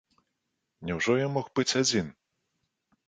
Няўжо 0.89 1.17
я 1.19 1.27
мог 1.35 1.45
быць 1.59 1.69
адзін? 1.83 2.07